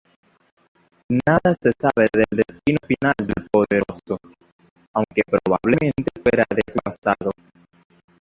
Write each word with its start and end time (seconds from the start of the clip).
Nada 1.27 1.53
se 1.61 1.71
sabe 1.79 2.07
del 2.11 2.25
destino 2.41 2.79
final 2.87 3.13
del 3.19 3.47
"Poderoso", 3.51 4.17
aunque 4.95 5.21
probablemente 5.29 6.05
fuera 6.23 6.41
desguazado. 6.49 7.29